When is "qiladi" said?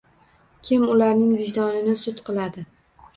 2.31-2.65